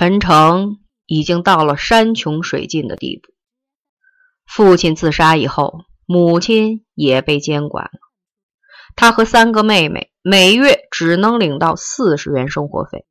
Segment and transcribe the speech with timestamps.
[0.00, 3.32] 陈诚已经到了山穷水尽的地步。
[4.46, 7.98] 父亲自杀以后，母亲也被监管了。
[8.94, 13.06] 他和三个妹妹每月只能领到四十元生活费，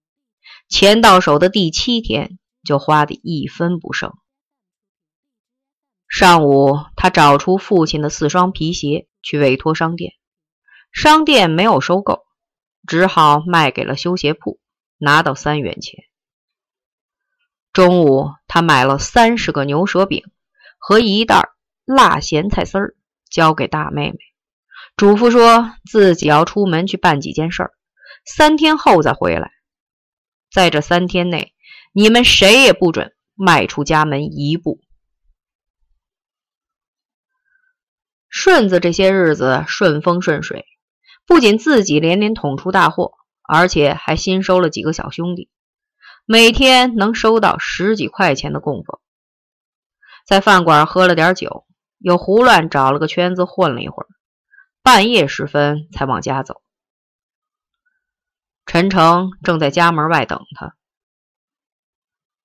[0.69, 4.13] 钱到手的第七天就花的一分不剩。
[6.07, 10.13] 上午，他找出父亲的四双皮鞋去委托商店，
[10.93, 12.23] 商店没有收购，
[12.88, 14.61] 只好卖给了修鞋铺，
[14.97, 16.05] 拿到三元钱。
[17.77, 20.23] 中午，他买了三十个牛舌饼
[20.79, 21.49] 和一袋
[21.85, 22.95] 辣咸菜丝儿，
[23.29, 24.18] 交给大妹妹，
[24.95, 27.71] 嘱咐说自己要出门去办几件事儿，
[28.25, 29.51] 三天后再回来。
[30.51, 31.54] 在这三天内，
[31.93, 34.81] 你们谁也不准迈出家门一步。
[38.27, 40.66] 顺子这些日子顺风顺水，
[41.27, 43.11] 不仅自己连连捅出大祸，
[43.47, 45.52] 而且还新收了几个小兄弟。
[46.30, 48.99] 每天能收到十几块钱的供奉，
[50.25, 51.65] 在饭馆喝了点酒，
[51.99, 54.07] 又胡乱找了个圈子混了一会儿，
[54.83, 56.61] 半夜时分才往家走。
[58.65, 60.75] 陈诚正在家门外等他。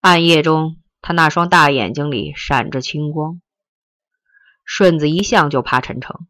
[0.00, 3.42] 暗夜中，他那双大眼睛里闪着青光。
[4.64, 6.28] 顺子一向就怕陈诚，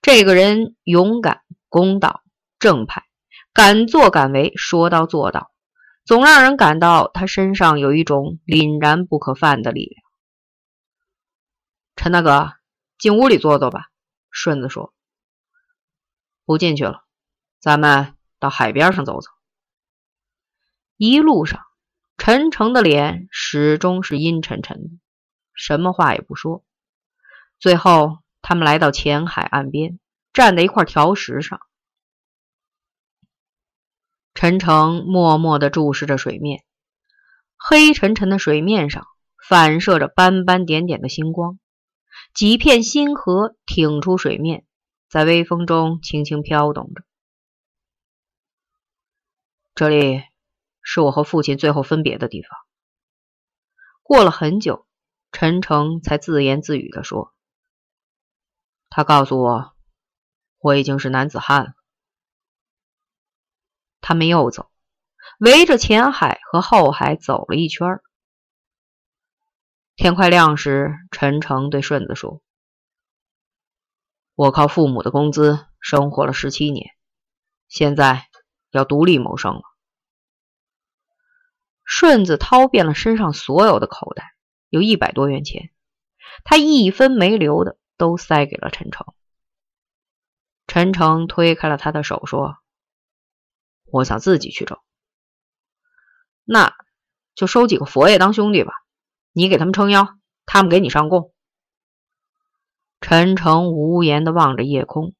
[0.00, 2.22] 这个人勇敢、公道、
[2.58, 3.04] 正派，
[3.52, 5.50] 敢作敢为，说到做到。
[6.10, 10.02] 总让人感到他身上有一种凛然不可犯的力量。
[11.94, 12.54] 陈大哥，
[12.98, 13.90] 进屋里坐坐吧。
[14.28, 14.92] 顺子说
[16.44, 17.04] ：“不进去了，
[17.60, 19.30] 咱们到海边上走走。”
[20.98, 21.60] 一路上，
[22.18, 24.90] 陈诚的脸始终是阴沉沉的，
[25.54, 26.64] 什么话也不说。
[27.60, 30.00] 最后，他们来到浅海岸边，
[30.32, 31.60] 站在一块条石上。
[34.40, 36.64] 陈诚默默地注视着水面，
[37.58, 39.06] 黑沉沉的水面上
[39.46, 41.58] 反射着斑斑点点的星光，
[42.32, 44.64] 几片星河挺出水面，
[45.10, 47.02] 在微风中轻轻飘动着。
[49.74, 50.22] 这里
[50.80, 52.50] 是我和父亲最后分别的地方。
[54.02, 54.86] 过了很久，
[55.32, 57.34] 陈诚才自言自语地说
[58.88, 59.74] ：“他告诉我，
[60.60, 61.72] 我已经是男子汉了。”
[64.00, 64.70] 他们又走，
[65.38, 68.00] 围着前海和后海走了一圈。
[69.96, 72.40] 天快亮时，陈诚对顺子说
[74.34, 76.90] ：“我靠父母的工资生活了十七年，
[77.68, 78.28] 现在
[78.70, 79.62] 要独立谋生了。”
[81.84, 84.34] 顺子掏遍了身上所有的口袋，
[84.68, 85.70] 有一百多元钱，
[86.44, 89.06] 他一分没留的都塞给了陈诚。
[90.66, 92.59] 陈诚推开了他的手，说。
[93.90, 94.82] 我想自己去找，
[96.44, 96.74] 那
[97.34, 98.72] 就收几个佛爷当兄弟吧。
[99.32, 101.32] 你给他们撑腰，他们给你上供。
[103.00, 105.14] 陈诚无言的望着夜空，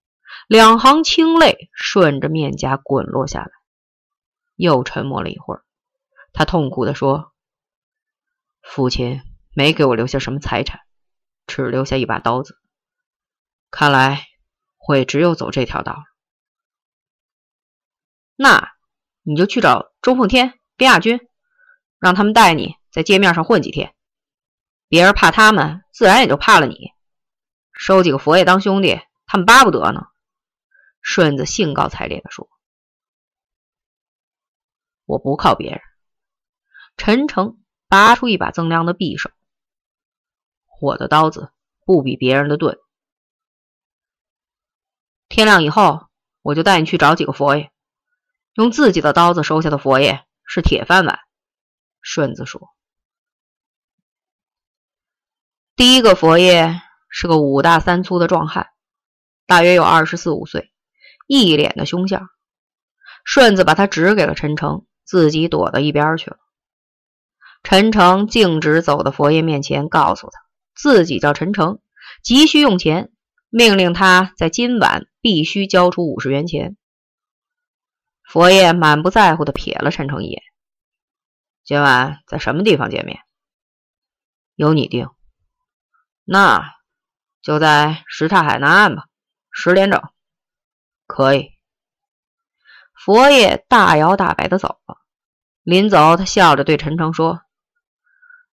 [0.46, 3.50] 两行清泪顺着面颊滚落下来。
[4.54, 5.64] 又沉默了一会儿，
[6.32, 7.32] 他痛苦的说
[8.60, 9.22] ：“父亲
[9.54, 10.80] 没给我留下什么财产，
[11.46, 12.58] 只留下一把刀子。
[13.70, 14.26] 看来
[14.86, 16.02] 我也只有走这条道了。”
[18.42, 18.72] 那
[19.20, 21.20] 你就去找周凤天、边亚军，
[21.98, 23.94] 让他们带你在街面上混几天。
[24.88, 26.94] 别人怕他们，自然也就怕了你。
[27.70, 30.06] 收几个佛爷当兄弟，他们巴不得呢。
[31.02, 32.48] 顺子兴高采烈地说
[35.04, 35.82] ：“我不靠别人。”
[36.96, 39.30] 陈诚拔出一把锃亮的匕首
[40.80, 41.52] ：“我的刀子
[41.84, 42.78] 不比别人的钝。
[45.28, 46.08] 天亮以后，
[46.40, 47.70] 我就带你去找几个佛爷。”
[48.60, 51.18] 用自己的刀子收下的佛爷是铁饭碗。
[52.02, 52.68] 顺子说
[55.74, 56.78] ：“第一个佛爷
[57.08, 58.66] 是个五大三粗的壮汉，
[59.46, 60.70] 大约有二十四五岁，
[61.26, 62.28] 一脸的凶相。”
[63.24, 66.36] 顺子把他指给了陈诚，自己躲到一边去了。
[67.62, 70.38] 陈诚径直走到佛爷面前，告诉他
[70.74, 71.80] 自己叫陈诚，
[72.22, 73.10] 急需用钱，
[73.48, 76.76] 命令他在今晚必须交出五十元钱。
[78.32, 80.40] 佛爷满不在乎的瞥了陈诚一眼
[81.66, 83.18] ：“今晚在什么地方见面？
[84.54, 85.10] 由你定。
[86.22, 86.76] 那
[87.42, 89.06] 就在什刹海南岸吧，
[89.50, 90.00] 十点整。
[91.08, 91.50] 可以。”
[92.94, 94.98] 佛爷大摇大摆的走了。
[95.64, 97.42] 临走，他笑着对陈诚说：“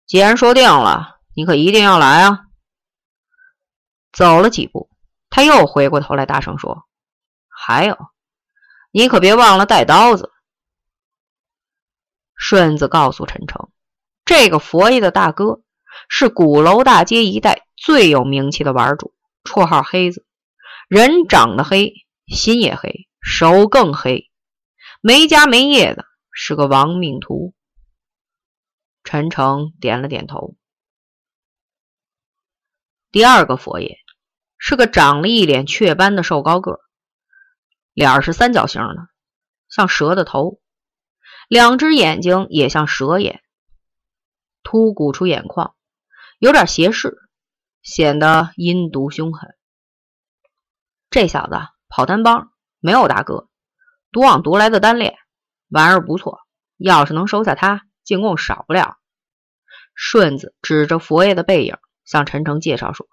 [0.06, 2.46] 既然说定了，你可一定要来啊！”
[4.14, 4.92] 走了几步，
[5.32, 6.88] 他又回过头来大声说
[7.50, 7.98] ：“还有。”
[8.94, 10.32] 你可别忘了带刀子。
[12.36, 13.72] 顺子告诉陈诚，
[14.24, 15.64] 这个佛爷的大哥
[16.10, 19.12] 是鼓楼大街一带最有名气的玩主，
[19.44, 20.28] 绰号黑子。
[20.88, 21.92] 人长得黑，
[22.28, 24.30] 心也黑，手更黑，
[25.02, 27.56] 没家没业的，是个亡命徒。
[29.04, 30.56] 陈诚点了点头。
[33.12, 33.98] 第二个佛爷
[34.60, 36.80] 是个长了一脸雀斑的瘦高个，
[37.94, 39.08] 脸是三角形的，
[39.70, 40.60] 像蛇的头。
[41.48, 43.44] 两只眼睛也像蛇眼，
[44.64, 45.76] 突鼓出眼眶，
[46.40, 47.18] 有点斜视，
[47.82, 49.56] 显得阴毒凶狠。
[51.10, 51.56] 这小子
[51.90, 53.50] 跑单帮，没有大哥，
[54.12, 55.16] 独往独来的单练，
[55.70, 56.40] 玩意儿不错。
[56.78, 58.98] 要是能收下他，进贡少不了。
[59.94, 63.08] 顺子指着佛爷的背影，向陈诚介绍说：“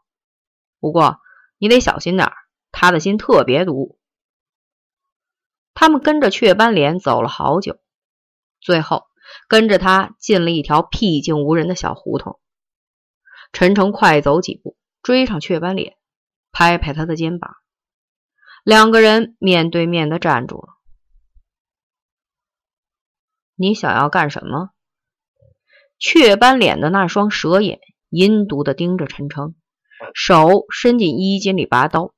[0.80, 1.20] 不过
[1.58, 2.32] 你得小心点
[2.72, 3.98] 他的心特别毒。”
[5.74, 7.78] 他们跟着雀斑脸走了好久。
[8.60, 9.04] 最后，
[9.48, 12.38] 跟着他进了一条僻静无人的小胡同。
[13.52, 15.96] 陈诚快走几步，追上雀斑脸，
[16.52, 17.56] 拍拍他的肩膀。
[18.62, 20.68] 两个人面对面的站住了。
[23.54, 24.70] 你想要干什么？
[25.98, 29.54] 雀斑脸的那双蛇眼阴毒的盯着陈诚，
[30.14, 32.14] 手伸进衣襟里拔刀。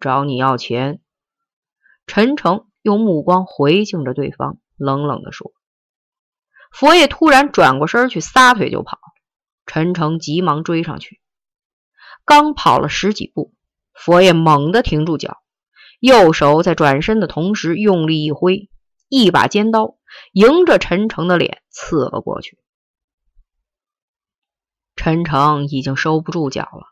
[0.00, 1.00] 找你要钱。
[2.08, 4.58] 陈诚用目光回敬着对方。
[4.76, 5.52] 冷冷地说
[6.72, 8.98] ：“佛爷突然转过身去，撒腿就跑。
[9.66, 11.20] 陈诚急忙追上去。
[12.24, 13.52] 刚跑了十几步，
[13.92, 15.38] 佛爷猛地停住脚，
[15.98, 18.70] 右手在转身的同时用力一挥，
[19.08, 19.96] 一把尖刀
[20.32, 22.58] 迎着陈诚的脸刺了过去。
[24.94, 26.86] 陈诚已经收不住脚了，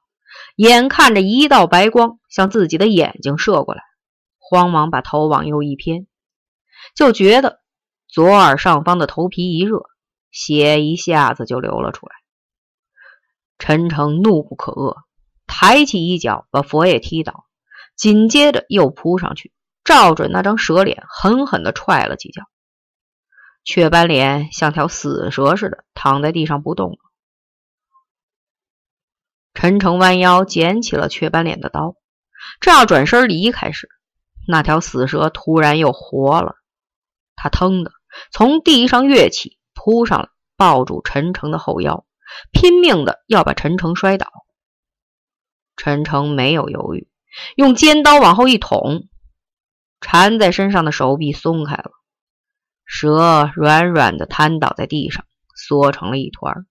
[0.56, 3.82] 眼看着一道白光向自己的眼睛射过来，
[4.48, 6.06] 慌忙把头往右一偏，
[6.94, 7.60] 就觉得。”
[8.08, 9.90] 左耳上方的头皮一热，
[10.30, 12.14] 血一下子就流了出来。
[13.58, 15.02] 陈诚怒不可遏，
[15.46, 17.46] 抬起一脚把佛爷踢倒，
[17.96, 19.52] 紧接着又扑上去，
[19.84, 22.44] 照准那张蛇脸狠狠地踹了几脚。
[23.64, 26.98] 雀斑脸像条死蛇似的躺在地上不动了。
[29.52, 31.96] 陈诚弯腰捡起了雀斑脸的刀，
[32.60, 33.88] 正要转身离开时，
[34.46, 36.56] 那条死蛇突然又活了，
[37.34, 37.92] 他腾的。
[38.32, 42.06] 从地上跃起，扑上来，抱住陈诚的后腰，
[42.50, 44.30] 拼命的要把陈诚摔倒。
[45.76, 47.10] 陈诚没有犹豫，
[47.56, 49.08] 用尖刀往后一捅，
[50.00, 51.90] 缠在身上的手臂松开了，
[52.86, 56.66] 蛇软软的瘫倒在地上，缩成了一团。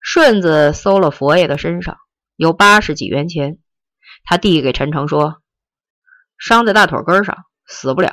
[0.00, 1.98] 顺子搜了佛爷的身上，
[2.34, 3.58] 有八十几元钱，
[4.24, 5.39] 他递给陈诚说
[6.40, 8.12] ：“伤在大腿根上，死不了。”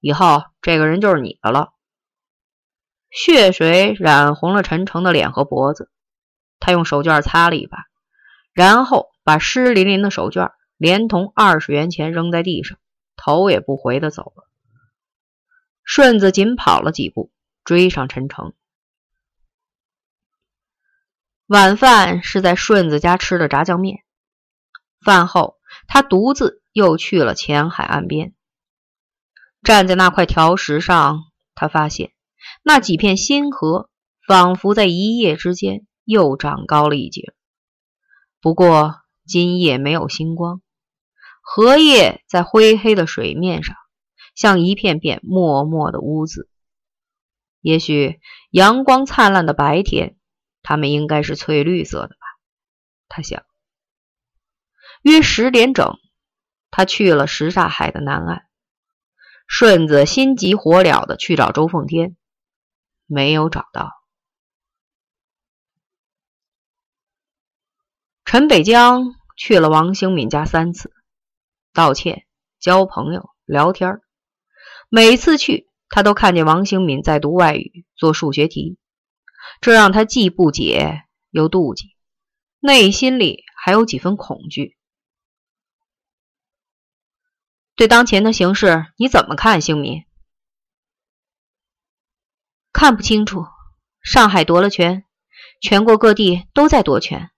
[0.00, 1.72] 以后这个人就是你的了。
[3.10, 5.90] 血水染红了陈诚的脸和脖子，
[6.60, 7.78] 他用手绢擦了一把，
[8.52, 12.78] 然后把湿淋淋的手绢连同二十元钱扔在地上，
[13.16, 14.44] 头也不回的走了。
[15.82, 17.32] 顺子紧跑了几步，
[17.64, 18.52] 追上陈诚。
[21.46, 24.04] 晚饭是在顺子家吃的炸酱面，
[25.00, 28.32] 饭后他独自又去了前海岸边。
[29.64, 31.24] 站在那块条石上，
[31.56, 32.12] 他发现
[32.62, 33.90] 那几片新河
[34.24, 37.34] 仿佛在一夜之间又长高了一截。
[38.40, 38.94] 不过
[39.26, 40.62] 今夜没有星光，
[41.42, 43.74] 荷叶在灰黑的水面上
[44.36, 46.48] 像一片片默默的污渍。
[47.60, 48.20] 也许
[48.50, 50.16] 阳光灿烂的白天，
[50.62, 52.38] 它们应该是翠绿色的吧？
[53.08, 53.42] 他想。
[55.02, 55.98] 约十点整，
[56.78, 58.46] 他去了什刹海的南岸。
[59.48, 62.16] 顺子心急火燎的去找周凤天，
[63.04, 63.90] 没有找到。
[68.24, 70.92] 陈北江去了王兴敏家三次，
[71.72, 72.26] 道歉、
[72.60, 74.00] 交朋友、聊天
[74.88, 78.78] 每次去，他都看见王兴敏在读外语、做数学题，
[79.60, 81.96] 这让他既不解又妒忌，
[82.60, 84.77] 内心里还有几分恐惧。
[87.78, 90.04] 对当前的形势你怎么看，兴民？
[92.72, 93.46] 看不清楚。
[94.02, 95.04] 上海夺了权，
[95.60, 97.30] 全国各地都在夺权，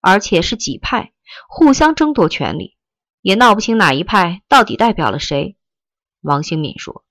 [0.00, 1.12] 而且是几派
[1.48, 2.76] 互相争夺权力，
[3.20, 5.56] 也闹不清哪一派到底代表了谁。
[6.22, 7.04] 王兴敏说：“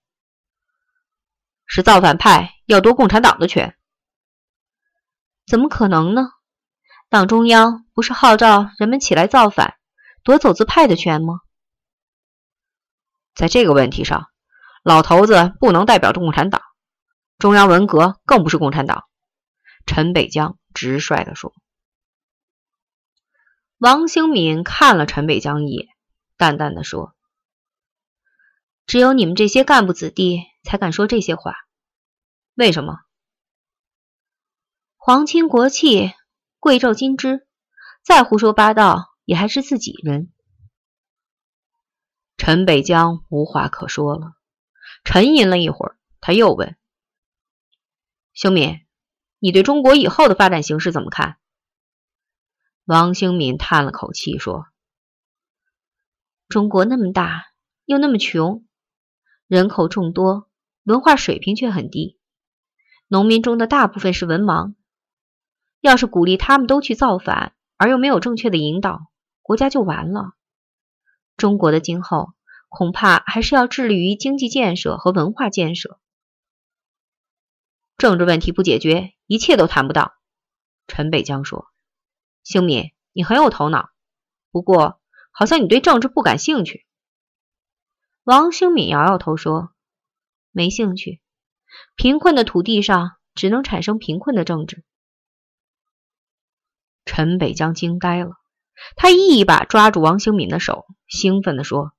[1.66, 3.78] 是造反派要夺共产党的权？
[5.48, 6.32] 怎么可能呢？
[7.08, 9.76] 党中央不是号召人们起来造反，
[10.22, 11.40] 夺走资派的权吗？”
[13.36, 14.28] 在这个问题上，
[14.84, 16.62] 老头子不能代表共产党，
[17.40, 19.06] 中央文革更不是共产党。”
[19.86, 21.54] 陈北江直率地说。
[23.78, 25.88] 王兴敏看了陈北江一眼，
[26.38, 27.16] 淡淡的说
[28.88, 31.54] ：“只有你们这些干部子弟才敢说这些话。
[32.54, 33.00] 为什么？
[34.96, 36.14] 皇亲国戚、
[36.60, 37.46] 贵胄金枝，
[38.04, 40.32] 再胡说八道也还是自己人。”
[42.38, 44.34] 陈北江无话可说了，
[45.04, 46.76] 沉吟了一会儿，他又问
[48.34, 48.82] ：“兴敏，
[49.40, 51.38] 你对中国以后的发展形势怎么看？”
[52.86, 54.66] 王兴敏叹了口气说
[56.50, 57.46] ：“中国那么大，
[57.86, 58.66] 又那么穷，
[59.48, 60.50] 人口众多，
[60.84, 62.20] 文化水平却很低，
[63.08, 64.76] 农民中的大部分是文盲。
[65.80, 69.08] 要是鼓励他们都去造反，而又没有正确的引导，
[69.42, 70.34] 国家就完了。
[71.38, 72.34] 中国的今后，
[72.70, 76.00] 恐怕还是要致力于经济建设和文化建设。
[77.98, 80.14] 政治问题不解决，一切都谈不到。”
[80.88, 81.68] 陈北江说。
[82.44, 83.92] 兴敏，你很有头脑，
[84.52, 86.86] 不过好像你对政治不感兴趣。
[88.24, 89.74] 王兴敏摇摇头说
[90.52, 91.22] ：“没兴趣。
[91.96, 94.84] 贫困的土地上只能产生贫困的政治。”
[97.06, 98.32] 陈北江惊呆了，
[98.96, 101.92] 他一把抓住王兴敏的手，兴奋地说：“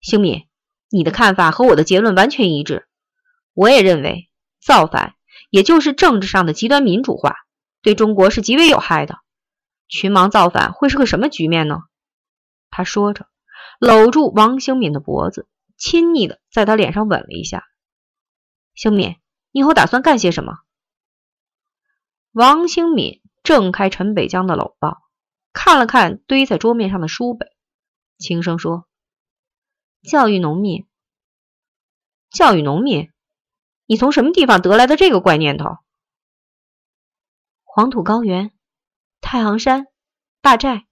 [0.00, 0.46] 兴敏，
[0.90, 2.88] 你的看法和我的结论完全一致。
[3.54, 5.14] 我也认为，造反
[5.50, 7.36] 也就是政治上的极端民主化，
[7.82, 9.18] 对中国是极为有害的。”
[9.88, 11.78] 群盲造反会是个什么局面呢？
[12.70, 13.28] 他说着，
[13.78, 17.64] 搂住王兴敏的脖子，亲昵的在他脸上吻了一下。
[18.74, 19.16] 兴敏，
[19.52, 20.54] 你以后打算干些什么？
[22.32, 24.98] 王兴敏挣开陈北江的搂抱，
[25.56, 27.48] 看了看堆在桌面上的书本，
[28.18, 28.86] 轻声说
[30.06, 30.86] ：“教育农民。
[32.28, 33.10] 教育农民？
[33.86, 35.78] 你从什么地方得来的这个怪念头？”
[37.64, 38.52] 黄土高原。
[39.22, 39.86] 太行山，
[40.42, 40.86] 大寨。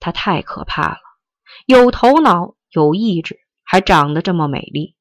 [0.00, 0.98] 她太可怕了，
[1.66, 4.96] 有头脑，有意志，还长得这么美丽。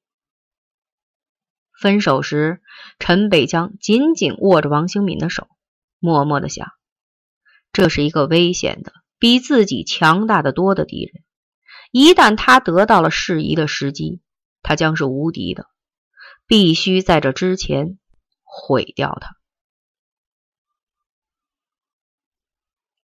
[1.80, 2.62] 分手时，
[3.00, 5.48] 陈北江紧紧握着王兴敏的手，
[6.00, 6.68] 默默的想：
[7.76, 11.26] 这是一个危险的、比自己强大的多的敌人。
[11.92, 14.22] 一旦他得到了适宜的时机，
[14.62, 15.66] 他将是无敌的。
[16.48, 17.98] 必须在这之前
[18.44, 19.32] 毁掉他。